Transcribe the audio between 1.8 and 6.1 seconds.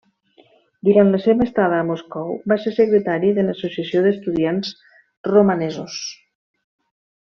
a Moscou va ser secretari de l'Associació d'Estudiants Romanesos.